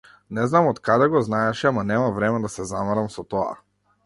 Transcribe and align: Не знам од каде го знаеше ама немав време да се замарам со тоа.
Не 0.35 0.45
знам 0.53 0.69
од 0.69 0.79
каде 0.87 1.07
го 1.15 1.21
знаеше 1.27 1.69
ама 1.71 1.83
немав 1.91 2.17
време 2.17 2.41
да 2.47 2.53
се 2.57 2.67
замарам 2.73 3.13
со 3.19 3.29
тоа. 3.37 3.55